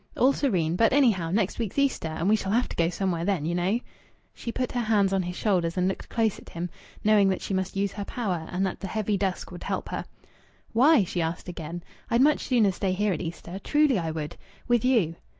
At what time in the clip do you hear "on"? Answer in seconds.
5.13-5.21